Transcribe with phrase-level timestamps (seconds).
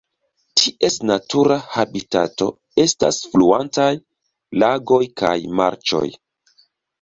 [0.59, 2.47] Ties natura habitato
[2.85, 3.87] estas fluantaj
[4.65, 6.05] lagoj kaj marĉoj.